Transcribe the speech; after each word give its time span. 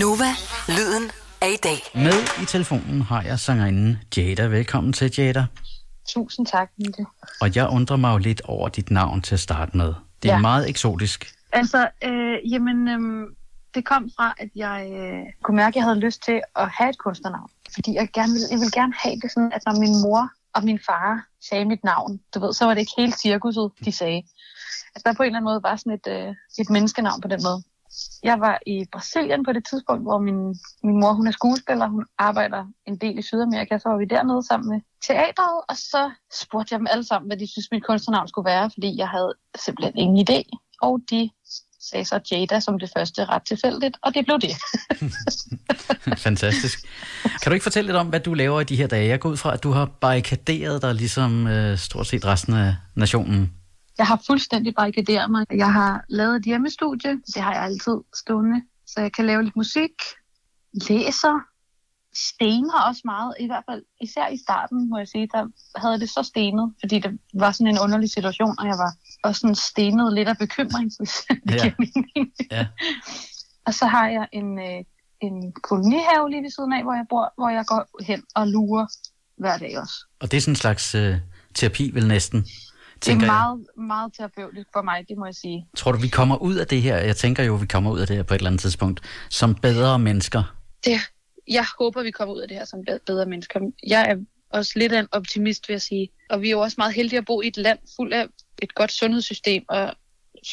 Nova, 0.00 0.30
lyden 0.68 1.10
af 1.42 1.48
i 1.52 1.56
dag. 1.62 1.78
Med 1.94 2.42
i 2.42 2.44
telefonen 2.46 3.00
har 3.02 3.22
jeg 3.22 3.38
sangerinden 3.38 3.98
Jada. 4.16 4.46
Velkommen 4.46 4.92
til, 4.92 5.12
Jada. 5.18 5.44
Tusind 6.08 6.46
tak, 6.46 6.70
Mille. 6.78 7.06
Og 7.40 7.56
jeg 7.56 7.68
undrer 7.68 7.96
mig 7.96 8.12
jo 8.12 8.18
lidt 8.18 8.40
over 8.44 8.68
dit 8.68 8.90
navn 8.90 9.22
til 9.22 9.34
at 9.34 9.40
starte 9.40 9.76
med. 9.76 9.94
Det 10.22 10.28
er 10.30 10.34
Ja. 10.34 10.38
meget 10.40 10.68
eksotisk. 10.68 11.32
Altså, 11.52 11.88
øh, 12.04 12.52
jamen, 12.52 12.88
øh, 12.88 13.26
det 13.74 13.84
kom 13.84 14.10
fra, 14.16 14.34
at 14.38 14.48
jeg 14.56 14.88
øh, 14.92 15.22
kunne 15.42 15.56
mærke, 15.56 15.72
at 15.72 15.76
jeg 15.76 15.84
havde 15.84 15.98
lyst 16.00 16.22
til 16.24 16.40
at 16.56 16.68
have 16.70 16.90
et 16.90 16.98
kunstnernavn. 16.98 17.50
Fordi 17.74 17.94
jeg, 17.94 18.08
gerne 18.12 18.32
ville, 18.32 18.46
jeg 18.50 18.58
ville 18.58 18.70
gerne 18.80 18.92
have 18.96 19.16
det 19.22 19.30
sådan, 19.32 19.52
at 19.54 19.62
når 19.66 19.80
min 19.80 20.02
mor 20.02 20.30
og 20.54 20.64
min 20.64 20.80
far 20.86 21.26
sagde 21.48 21.64
mit 21.64 21.84
navn, 21.84 22.20
du 22.34 22.40
ved, 22.40 22.52
så 22.52 22.64
var 22.64 22.74
det 22.74 22.80
ikke 22.80 22.92
hele 22.98 23.12
cirkuset, 23.12 23.70
de 23.84 23.92
sagde. 23.92 24.22
At 24.96 25.02
der 25.04 25.12
på 25.12 25.22
en 25.22 25.26
eller 25.26 25.36
anden 25.38 25.50
måde 25.50 25.62
var 25.62 25.76
sådan 25.76 25.92
et, 25.92 26.06
øh, 26.28 26.34
et 26.58 26.70
menneskenavn 26.70 27.20
på 27.20 27.28
den 27.28 27.40
måde. 27.44 27.62
Jeg 28.22 28.40
var 28.40 28.58
i 28.66 28.86
Brasilien 28.92 29.44
på 29.44 29.52
det 29.52 29.64
tidspunkt, 29.70 30.02
hvor 30.02 30.18
min, 30.18 30.40
min 30.82 31.00
mor 31.00 31.12
hun 31.12 31.26
er 31.26 31.30
skuespiller. 31.30 31.88
Hun 31.88 32.04
arbejder 32.18 32.66
en 32.86 32.96
del 32.96 33.18
i 33.18 33.22
Sydamerika. 33.22 33.78
Så 33.78 33.88
var 33.88 33.98
vi 33.98 34.04
dernede 34.04 34.46
sammen 34.46 34.68
med 34.70 34.80
teatret, 35.06 35.56
og 35.68 35.76
så 35.76 36.10
spurgte 36.42 36.72
jeg 36.72 36.78
dem 36.78 36.86
alle 36.90 37.04
sammen, 37.04 37.28
hvad 37.28 37.36
de 37.36 37.46
synes, 37.52 37.68
mit 37.72 37.84
kunstnernavn 37.84 38.28
skulle 38.28 38.46
være, 38.46 38.70
fordi 38.70 38.98
jeg 38.98 39.08
havde 39.08 39.34
simpelthen 39.64 39.98
ingen 39.98 40.26
idé. 40.28 40.40
Og 40.82 41.00
de 41.10 41.30
sagde 41.90 42.04
så 42.04 42.20
Jada 42.30 42.60
som 42.60 42.78
det 42.78 42.90
første 42.96 43.24
ret 43.24 43.42
tilfældigt, 43.42 43.96
og 44.02 44.14
det 44.14 44.24
blev 44.24 44.38
det. 44.40 44.54
Fantastisk. 46.26 46.78
Kan 47.42 47.50
du 47.50 47.54
ikke 47.54 47.62
fortælle 47.62 47.88
lidt 47.88 47.96
om, 47.96 48.06
hvad 48.06 48.20
du 48.20 48.34
laver 48.34 48.60
i 48.60 48.64
de 48.64 48.76
her 48.76 48.86
dage? 48.86 49.08
Jeg 49.08 49.20
går 49.20 49.28
ud 49.28 49.36
fra, 49.36 49.54
at 49.54 49.62
du 49.62 49.70
har 49.70 49.86
barrikaderet 50.00 50.82
dig 50.82 50.94
ligesom 50.94 51.46
øh, 51.46 51.78
stort 51.78 52.06
set 52.06 52.24
resten 52.24 52.54
af 52.54 52.74
nationen. 52.96 53.52
Jeg 53.98 54.06
har 54.06 54.22
fuldstændig 54.26 54.74
barrikaderet 54.74 55.30
mig. 55.30 55.46
Jeg 55.50 55.72
har 55.72 56.04
lavet 56.08 56.36
et 56.36 56.42
hjemmestudie. 56.44 57.10
Det 57.34 57.42
har 57.42 57.52
jeg 57.54 57.62
altid 57.62 57.96
stående. 58.14 58.62
Så 58.86 59.00
jeg 59.00 59.12
kan 59.12 59.26
lave 59.26 59.42
lidt 59.42 59.56
musik, 59.56 59.90
læser, 60.88 61.40
stener 62.14 62.80
også 62.88 63.02
meget. 63.04 63.34
I 63.40 63.46
hvert 63.46 63.64
fald, 63.70 63.82
især 64.00 64.28
i 64.28 64.36
starten, 64.36 64.90
må 64.90 64.98
jeg 64.98 65.08
sige, 65.08 65.28
der 65.32 65.46
havde 65.76 66.00
det 66.00 66.10
så 66.10 66.22
stenet, 66.22 66.74
fordi 66.80 66.98
det 66.98 67.18
var 67.34 67.50
sådan 67.52 67.66
en 67.74 67.78
underlig 67.78 68.10
situation, 68.10 68.54
og 68.58 68.66
jeg 68.66 68.78
var 68.78 68.92
også 69.24 69.40
sådan 69.40 69.54
stenet 69.54 70.12
lidt 70.12 70.28
af 70.28 70.38
bekymring, 70.38 70.90
hvis 70.98 71.14
det 71.48 71.54
Ja. 71.54 71.56
giver 71.62 71.74
mening. 71.78 72.32
Ja. 72.50 72.66
Og 73.66 73.74
så 73.74 73.86
har 73.86 74.08
jeg 74.08 74.28
en, 74.32 74.58
øh, 74.58 74.84
en 75.20 75.52
kolonihave 75.52 76.30
lige 76.30 76.42
ved 76.42 76.50
siden 76.50 76.72
af, 76.72 76.82
hvor 76.82 76.94
jeg 76.94 77.06
bor, 77.10 77.32
hvor 77.36 77.48
jeg 77.48 77.64
går 77.66 78.02
hen 78.04 78.22
og 78.34 78.48
lurer 78.48 78.86
hver 79.36 79.58
dag 79.58 79.78
også. 79.80 79.94
Og 80.20 80.30
det 80.30 80.36
er 80.36 80.40
sådan 80.40 80.52
en 80.52 80.56
slags 80.56 80.94
øh, 80.94 81.16
terapi, 81.54 81.90
vel 81.94 82.08
næsten, 82.08 82.46
Det 83.06 83.12
er 83.12 83.18
jeg. 83.18 83.26
meget, 83.26 83.66
meget 83.76 84.12
terapeutisk 84.16 84.68
for 84.72 84.82
mig, 84.82 85.04
det 85.08 85.16
må 85.18 85.24
jeg 85.24 85.34
sige. 85.34 85.66
Tror 85.76 85.92
du, 85.92 85.98
vi 85.98 86.08
kommer 86.08 86.36
ud 86.36 86.54
af 86.54 86.66
det 86.66 86.82
her? 86.82 86.96
Jeg 86.96 87.16
tænker 87.16 87.42
jo, 87.42 87.54
vi 87.54 87.66
kommer 87.66 87.90
ud 87.90 88.00
af 88.00 88.06
det 88.06 88.16
her 88.16 88.22
på 88.22 88.34
et 88.34 88.38
eller 88.38 88.50
andet 88.50 88.60
tidspunkt, 88.60 89.00
som 89.30 89.54
bedre 89.54 89.98
mennesker. 89.98 90.56
det, 90.84 90.96
jeg 91.48 91.64
håber, 91.78 92.02
vi 92.02 92.10
kommer 92.10 92.34
ud 92.34 92.40
af 92.40 92.48
det 92.48 92.56
her 92.56 92.64
som 92.64 92.80
bed- 92.88 92.98
bedre 93.06 93.26
mennesker. 93.26 93.60
Jeg 93.86 94.10
er 94.10 94.16
også 94.50 94.72
lidt 94.76 94.92
af 94.92 95.00
en 95.00 95.08
optimist, 95.12 95.68
vil 95.68 95.74
jeg 95.74 95.82
sige. 95.82 96.08
Og 96.30 96.40
vi 96.40 96.46
er 96.46 96.50
jo 96.50 96.60
også 96.60 96.74
meget 96.78 96.94
heldige 96.94 97.18
at 97.18 97.24
bo 97.26 97.40
i 97.42 97.46
et 97.48 97.56
land 97.56 97.78
fuld 97.96 98.12
af 98.12 98.26
et 98.62 98.74
godt 98.74 98.92
sundhedssystem 98.92 99.64
og 99.68 99.94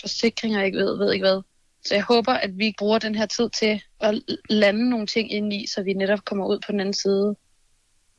forsikringer, 0.01 0.61
jeg 0.61 0.71
ved, 0.73 0.97
ved 0.97 1.13
ikke 1.13 1.23
hvad. 1.23 1.41
Så 1.85 1.95
jeg 1.95 2.03
håber, 2.03 2.33
at 2.33 2.57
vi 2.57 2.75
bruger 2.77 2.99
den 2.99 3.15
her 3.15 3.25
tid 3.25 3.49
til 3.49 3.81
at 3.99 4.21
lande 4.49 4.89
nogle 4.89 5.07
ting 5.07 5.31
ind 5.31 5.53
i, 5.53 5.67
så 5.67 5.83
vi 5.83 5.93
netop 5.93 6.25
kommer 6.25 6.45
ud 6.47 6.59
på 6.65 6.71
den 6.71 6.79
anden 6.79 6.93
side. 6.93 7.35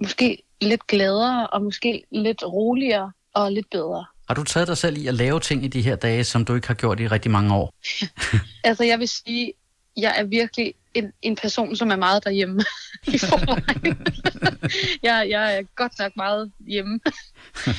Måske 0.03 0.43
lidt 0.61 0.87
gladere, 0.87 1.47
og 1.47 1.63
måske 1.63 2.05
lidt 2.13 2.43
roligere 2.43 3.13
og 3.35 3.53
lidt 3.53 3.71
bedre. 3.71 4.05
Har 4.33 4.35
du 4.35 4.45
taget 4.45 4.69
dig 4.69 4.79
selv 4.79 4.99
i 4.99 5.07
at 5.07 5.15
lave 5.15 5.41
ting 5.41 5.65
i 5.65 5.69
de 5.69 5.83
her 5.83 5.97
dage, 5.97 6.25
som 6.25 6.45
du 6.45 6.55
ikke 6.55 6.67
har 6.67 6.75
gjort 6.75 7.01
i 7.01 7.09
rigtig 7.09 7.31
mange 7.31 7.55
år? 7.55 7.75
Altså, 8.65 8.85
jeg 8.85 8.99
vil 8.99 9.09
sige, 9.09 9.53
jeg 9.97 10.15
er 10.19 10.25
virkelig 10.25 10.75
en, 10.95 11.13
en 11.23 11.37
person, 11.37 11.77
som 11.77 11.91
er 11.91 11.97
meget 11.97 12.25
derhjemme 12.25 12.61
i 13.15 13.19
forvejen. 13.19 13.99
jeg, 15.09 15.27
jeg 15.31 15.57
er 15.57 15.63
godt 15.77 15.93
nok 15.99 16.13
meget 16.17 16.53
hjemme, 16.67 17.01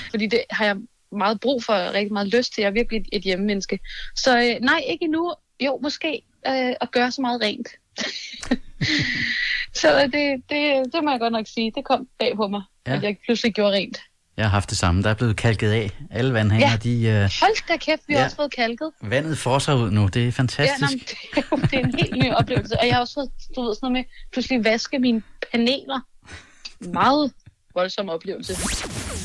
fordi 0.10 0.28
det 0.28 0.42
har 0.50 0.66
jeg 0.66 0.78
meget 1.12 1.40
brug 1.40 1.64
for, 1.64 1.74
og 1.74 1.94
rigtig 1.94 2.14
meget 2.14 2.28
lyst 2.28 2.54
til. 2.54 2.62
Jeg 2.62 2.68
er 2.68 2.74
virkelig 2.74 3.06
et, 3.12 3.22
hjemmemenneske. 3.22 3.80
Så 4.16 4.38
øh, 4.38 4.62
nej, 4.62 4.84
ikke 4.88 5.06
endnu. 5.06 5.34
Jo, 5.60 5.80
måske 5.84 6.22
øh, 6.48 6.74
at 6.82 6.92
gøre 6.92 7.12
så 7.12 7.22
meget 7.22 7.42
rent. 7.42 7.68
så 9.82 10.10
det, 10.14 10.44
det, 10.50 10.94
det 10.94 11.04
må 11.04 11.12
jeg 11.12 11.20
godt 11.20 11.34
nok 11.34 11.48
sige. 11.48 11.72
Det 11.76 11.86
kom 11.86 12.08
bag 12.20 12.36
på 12.36 12.48
mig, 12.48 12.62
ja. 12.88 12.96
at 12.96 13.04
jeg 13.04 13.18
pludselig 13.26 13.54
gjorde 13.54 13.74
rent. 13.74 13.98
Jeg 14.38 14.46
har 14.46 14.50
haft 14.50 14.70
det 14.70 14.78
samme. 14.78 15.04
Der 15.04 15.10
er 15.10 15.14
blevet 15.14 15.36
kalket 15.36 15.72
af. 15.72 15.92
Alle 16.12 16.34
vandhaner, 16.34 16.70
Ja. 16.72 16.78
de... 16.84 17.02
Øh, 17.04 17.30
Hold 17.42 17.68
da 17.68 17.78
kæft, 17.78 18.02
vi 18.08 18.14
har 18.14 18.20
Ja. 18.20 18.26
også 18.26 18.36
fået 18.36 18.56
kalket. 18.56 18.92
vandet 19.02 19.38
fosser 19.38 19.74
ud 19.74 19.92
nu. 19.92 20.08
Det 20.08 20.16
er 20.22 20.24
Ja, 20.26 20.30
fantastisk. 20.30 20.82
nej, 20.82 20.90
men 20.92 21.00
det, 21.00 21.18
er 21.38 21.42
jo- 21.52 21.58
det 21.62 21.74
er 21.74 21.80
en 21.80 21.96
helt 22.00 22.16
ny 22.24 22.32
oplevelse. 22.34 22.80
Og 22.80 22.86
jeg 22.88 22.94
har 22.96 23.02
også 23.02 23.14
fået 23.14 23.30
du 23.56 23.62
ved, 23.62 23.76
sådan 23.76 23.80
noget 23.92 23.94
med 23.94 24.04
pludselig 24.34 24.64
vaske 24.66 25.00
mine 25.00 25.22
paneler. 25.52 26.00
Meget 26.94 27.32
voldsom 27.76 28.10
oplevelse. 28.10 28.54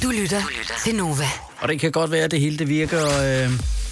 Du 0.03 0.11
lytter 0.11 0.43
til 0.85 0.95
Nova. 0.95 1.25
Og 1.61 1.69
det 1.69 1.81
kan 1.81 1.93
godt 1.93 2.11
være, 2.11 2.25
at 2.25 2.31
det 2.31 2.41
hele 2.41 2.59
det 2.59 2.69
virker 2.69 3.01
øh, 3.07 3.51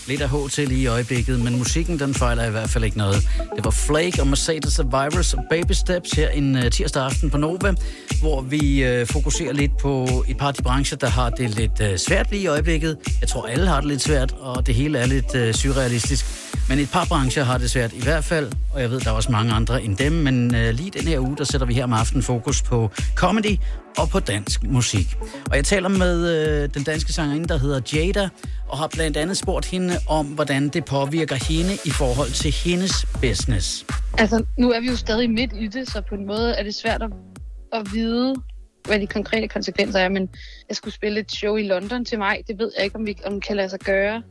lidt 0.09 0.23
af 0.23 0.31
H 0.31 0.51
til 0.51 0.69
lige 0.69 0.81
i 0.81 0.87
øjeblikket, 0.87 1.41
men 1.41 1.59
musikken 1.59 1.99
den 1.99 2.15
fejler 2.15 2.45
i 2.45 2.51
hvert 2.51 2.71
fald 2.71 2.85
ikke 2.85 2.99
noget. 2.99 3.29
Det 3.57 3.65
var 3.65 3.71
Flake 3.71 4.23
og 4.23 4.27
Mercedes 4.27 4.73
Survivors 4.73 5.35
og 5.35 5.45
Baby 5.51 5.73
Steps 5.73 6.11
her 6.13 6.29
en 6.29 6.57
øh, 6.57 6.71
tirsdag 6.71 7.05
aften 7.05 7.31
på 7.31 7.37
Nova, 7.37 7.75
hvor 8.21 8.41
vi 8.41 8.85
øh, 8.85 9.07
fokuserer 9.07 9.53
lidt 9.53 9.79
på 9.79 10.25
et 10.29 10.37
par 10.39 10.49
af 10.49 10.55
de 10.55 10.63
brancher, 10.63 10.97
der 10.97 11.09
har 11.09 11.31
det 11.31 11.51
lidt 11.51 11.81
øh, 11.81 11.99
svært 11.99 12.31
lige 12.31 12.43
i 12.43 12.47
øjeblikket. 12.47 12.97
Jeg 13.21 13.29
tror, 13.29 13.47
alle 13.47 13.67
har 13.67 13.81
det 13.81 13.89
lidt 13.89 14.03
svært, 14.03 14.33
og 14.41 14.67
det 14.67 14.75
hele 14.75 14.99
er 14.99 15.07
lidt 15.07 15.35
øh, 15.35 15.55
surrealistisk. 15.55 16.27
Men 16.69 16.79
et 16.79 16.91
par 16.91 17.05
brancher 17.05 17.45
har 17.45 17.59
det 17.59 17.71
svært 17.71 17.93
i 17.93 18.03
hvert 18.03 18.25
fald, 18.25 18.53
og 18.75 18.81
jeg 18.81 18.91
ved, 18.91 19.01
der 19.01 19.11
er 19.11 19.15
også 19.15 19.33
mange 19.33 19.53
andre 19.53 19.83
end 19.83 19.97
dem, 19.97 20.13
men 20.13 20.55
øh, 20.55 20.75
lige 20.75 20.91
den 20.91 21.09
her 21.09 21.21
uge, 21.21 21.37
der 21.37 21.45
sætter 21.45 21.67
vi 21.67 21.75
her 21.75 21.85
om 21.85 21.93
aftenen 21.93 22.23
fokus 22.23 22.63
på 22.63 22.91
comedy 23.15 23.57
og 23.99 24.09
på 24.09 24.21
dansk 24.21 24.63
musik. 24.63 25.17
Og 25.51 25.57
jeg 25.57 25.65
taler 25.65 25.89
med 25.89 26.29
øh, 26.37 26.69
den 26.75 26.83
danske 26.83 27.13
sangerinde, 27.13 27.49
der 27.49 27.59
hedder 27.59 27.81
Jada, 27.95 28.29
og 28.69 28.79
har 28.79 28.89
blandt 28.89 29.17
andet 29.17 29.37
spurgt 29.37 29.67
hende 29.67 29.95
om, 30.09 30.27
hvordan 30.27 30.69
det 30.69 30.85
påvirker 30.85 31.37
hende 31.49 31.75
i 31.85 31.91
forhold 31.91 32.31
til 32.31 32.53
hendes 32.53 33.07
business. 33.21 33.87
Altså, 34.19 34.45
nu 34.59 34.71
er 34.71 34.81
vi 34.81 34.87
jo 34.87 34.97
stadig 34.97 35.31
midt 35.31 35.53
i 35.61 35.67
det, 35.67 35.91
så 35.91 36.03
på 36.09 36.15
en 36.15 36.27
måde 36.27 36.55
er 36.55 36.63
det 36.63 36.75
svært 36.75 37.03
at, 37.03 37.11
at 37.73 37.93
vide, 37.93 38.35
hvad 38.87 39.01
de 39.01 39.07
konkrete 39.07 39.49
konsekvenser 39.49 40.01
er. 40.01 40.09
Men 40.09 40.29
jeg 40.69 40.77
skulle 40.77 40.95
spille 40.95 41.21
et 41.21 41.33
show 41.33 41.57
i 41.57 41.63
London 41.63 42.05
til 42.05 42.19
mig. 42.19 42.43
Det 42.49 42.59
ved 42.59 42.73
jeg 42.77 42.85
ikke, 42.85 42.97
om 42.97 43.07
vi 43.07 43.19
om 43.25 43.41
kan 43.41 43.57
lade 43.57 43.69
sig 43.69 43.81
gøre. 43.81 44.23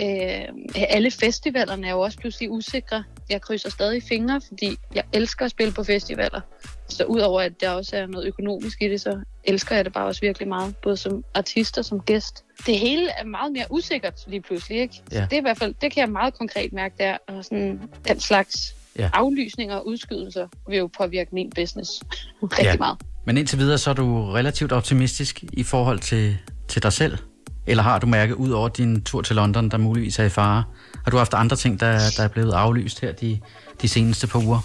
Øh, 0.00 0.48
alle 0.76 1.10
festivalerne 1.10 1.86
er 1.86 1.90
jo 1.90 2.00
også 2.00 2.18
pludselig 2.18 2.50
usikre. 2.50 3.04
Jeg 3.30 3.42
krydser 3.42 3.70
stadig 3.70 4.02
fingre, 4.02 4.40
fordi 4.48 4.76
jeg 4.94 5.04
elsker 5.12 5.44
at 5.44 5.50
spille 5.50 5.72
på 5.72 5.84
festivaler. 5.84 6.40
Så 6.88 7.04
udover 7.04 7.40
at 7.40 7.60
der 7.60 7.70
også 7.70 7.96
er 7.96 8.06
noget 8.06 8.26
økonomisk 8.26 8.82
i 8.82 8.88
det, 8.88 9.00
så 9.00 9.20
elsker 9.46 9.74
jeg 9.74 9.84
det 9.84 9.92
bare 9.92 10.06
også 10.06 10.20
virkelig 10.20 10.48
meget. 10.48 10.76
Både 10.76 10.96
som 10.96 11.24
artist 11.34 11.78
og 11.78 11.84
som 11.84 12.00
gæst. 12.00 12.44
Det 12.66 12.78
hele 12.78 13.08
er 13.10 13.24
meget 13.24 13.52
mere 13.52 13.64
usikkert 13.70 14.14
lige 14.26 14.40
pludselig, 14.40 14.78
ikke? 14.78 15.02
Ja. 15.12 15.16
Så 15.16 15.26
det 15.30 15.32
er 15.32 15.38
i 15.38 15.42
hvert 15.42 15.58
fald, 15.58 15.74
det 15.80 15.92
kan 15.92 16.00
jeg 16.00 16.10
meget 16.10 16.34
konkret 16.38 16.72
mærke 16.72 16.94
der. 16.98 17.16
Og 17.28 17.44
sådan 17.44 17.80
den 18.08 18.20
slags 18.20 18.74
Ja. 18.98 19.10
aflysninger 19.12 19.76
og 19.76 19.86
udskydelser 19.86 20.46
vil 20.68 20.78
jo 20.78 20.90
påvirke 20.98 21.30
min 21.32 21.52
business 21.54 21.90
rigtig 22.42 22.64
Ja. 22.64 22.76
meget. 22.78 22.98
Men 23.24 23.36
indtil 23.36 23.58
videre, 23.58 23.78
så 23.78 23.90
er 23.90 23.94
du 23.94 24.30
relativt 24.30 24.72
optimistisk 24.72 25.44
i 25.52 25.62
forhold 25.62 25.98
til, 25.98 26.38
til 26.68 26.82
dig 26.82 26.92
selv? 26.92 27.18
Eller 27.66 27.82
har 27.82 27.98
du 27.98 28.06
mærket 28.06 28.34
ud 28.34 28.50
over 28.50 28.68
din 28.68 29.02
tur 29.02 29.22
til 29.22 29.36
London, 29.36 29.70
der 29.70 29.76
muligvis 29.78 30.18
er 30.18 30.24
i 30.24 30.28
fare? 30.28 30.64
Har 31.04 31.10
du 31.10 31.16
haft 31.16 31.34
andre 31.34 31.56
ting, 31.56 31.80
der, 31.80 31.98
der 32.16 32.22
er 32.22 32.28
blevet 32.28 32.52
aflyst 32.52 33.00
her 33.00 33.12
de, 33.12 33.40
de 33.82 33.88
seneste 33.88 34.26
par 34.26 34.38
uger? 34.46 34.60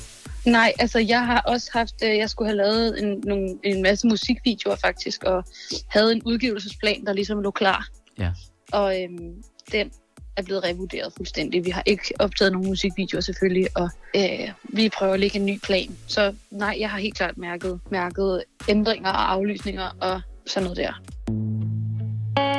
Nej, 0.46 0.74
altså 0.80 1.00
jeg 1.00 1.26
har 1.26 1.40
også 1.40 1.70
haft, 1.74 1.96
øh, 2.04 2.18
jeg 2.18 2.30
skulle 2.30 2.48
have 2.48 2.58
lavet 2.58 3.04
en, 3.04 3.24
nogle, 3.24 3.58
en 3.64 3.82
masse 3.82 4.08
musikvideoer 4.08 4.76
faktisk, 4.76 5.24
og 5.24 5.44
havde 5.88 6.12
en 6.12 6.22
udgivelsesplan, 6.26 7.06
der 7.06 7.14
ligesom 7.14 7.42
lå 7.42 7.52
klar. 7.52 7.88
Ja. 8.20 8.32
Og 8.72 9.02
øhm, 9.02 9.44
den 9.72 9.92
er 10.38 10.42
blevet 10.42 10.64
revurderet 10.64 11.14
fuldstændig. 11.18 11.66
Vi 11.66 11.70
har 11.70 11.84
ikke 11.86 12.14
optaget 12.20 12.52
nogen 12.52 12.68
musikvideoer 12.68 13.22
selvfølgelig, 13.22 13.68
og 13.76 13.90
øh, 14.16 14.50
vi 14.64 14.90
prøver 14.90 15.14
at 15.14 15.20
lægge 15.20 15.40
en 15.40 15.46
ny 15.46 15.60
plan. 15.60 15.98
Så 16.08 16.34
nej, 16.52 16.78
jeg 16.80 16.90
har 16.90 17.00
helt 17.00 17.16
klart 17.16 17.38
mærket, 17.38 17.80
mærket 17.92 18.44
ændringer 18.70 19.10
og 19.10 19.32
aflysninger 19.32 19.98
og 20.02 20.22
sådan 20.48 20.64
noget 20.64 20.78
der. 20.78 21.02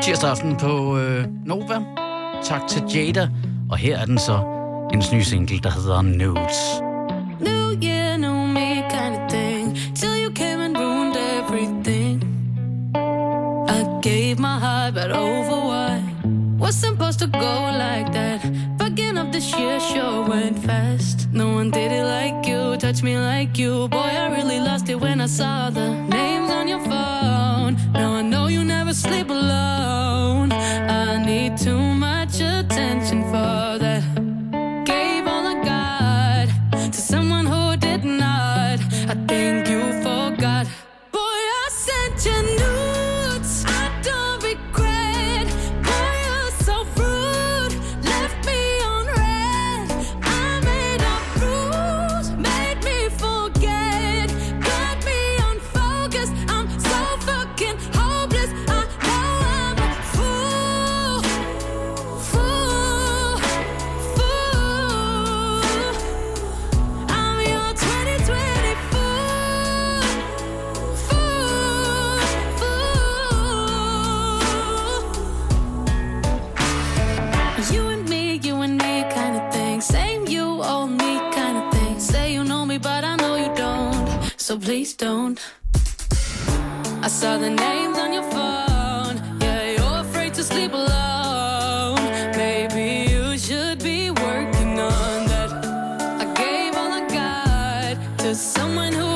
Tirsdag 0.03 0.31
aften 0.31 0.57
på 0.57 0.99
øh, 0.99 1.27
Nova. 1.47 1.83
Tak 2.45 2.61
til 2.69 2.83
Jada. 2.95 3.29
Og 3.71 3.79
her 3.79 3.99
er 3.99 4.05
den 4.05 4.19
så, 4.19 4.41
hendes 4.91 5.13
nye 5.13 5.25
single, 5.25 5.59
der 5.59 5.71
hedder 5.71 6.03
Nudes. 6.03 6.92
Everything. 11.53 12.23
I 13.69 13.99
gave 14.01 14.39
my 14.39 14.59
heart, 14.59 14.95
but 14.95 15.11
over 15.11 15.59
what? 15.71 16.01
Was 16.59 16.75
supposed 16.75 17.19
to 17.19 17.27
go 17.27 17.55
like 17.87 18.13
that. 18.13 18.41
Fucking 18.79 19.19
up 19.19 19.33
this 19.33 19.55
year 19.59 19.79
sure 19.81 20.27
went 20.27 20.59
fast. 20.59 21.29
No 21.33 21.53
one 21.53 21.71
did 21.71 21.93
it 21.93 22.05
like 22.05 22.47
you, 22.47 22.77
touched 22.79 23.03
me 23.03 23.19
like 23.19 23.59
you. 23.59 23.89
Boy, 23.89 23.99
I 24.25 24.35
really 24.35 24.61
lost 24.61 24.89
it 24.89 24.99
when 24.99 25.21
I 25.21 25.27
saw 25.27 25.69
the 25.71 25.89
please 84.63 84.95
don't. 84.95 85.41
I 87.03 87.09
saw 87.09 87.37
the 87.37 87.51
names 87.51 87.99
on 87.99 88.13
your 88.13 88.23
phone. 88.31 89.17
Yeah, 89.41 89.73
you're 89.77 90.01
afraid 90.07 90.35
to 90.35 90.45
sleep 90.45 90.73
alone. 90.73 91.99
Maybe 92.37 93.11
you 93.11 93.37
should 93.39 93.83
be 93.83 94.11
working 94.11 94.79
on 94.79 95.27
that. 95.33 95.51
I 96.23 96.27
gave 96.35 96.77
all 96.77 96.93
I 96.93 97.03
got 97.09 98.19
to 98.21 98.37
someone 98.37 98.93
who 98.93 99.12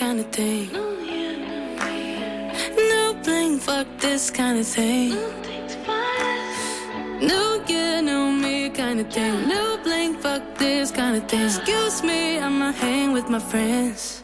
kind 0.00 0.18
of 0.18 0.26
thing. 0.32 0.72
New 2.74 3.14
bling, 3.22 3.58
fuck 3.58 3.86
this 3.98 4.30
kind 4.30 4.58
of 4.58 4.66
thing. 4.66 5.10
No, 7.20 7.62
year, 7.68 8.00
new 8.00 8.32
me 8.32 8.70
kind 8.70 8.98
of 9.00 9.12
thing. 9.12 9.46
New 9.46 9.76
bling, 9.84 10.14
fuck 10.14 10.42
this 10.56 10.90
kind 10.90 11.16
of 11.18 11.28
thing. 11.28 11.44
Excuse 11.44 12.02
me, 12.02 12.38
I'ma 12.38 12.72
hang 12.72 13.12
with 13.12 13.28
my 13.28 13.38
friends. 13.38 14.19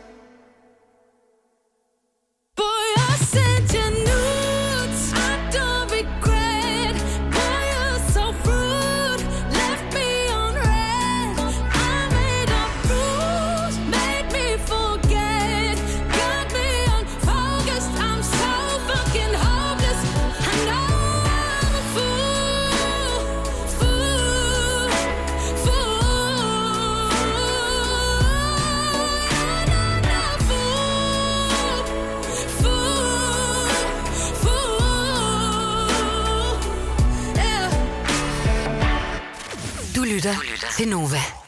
Yeah. 40.27 40.37
Du 40.37 40.43
lytter 40.43 40.69
til 40.77 40.89
Nova. 40.89 41.46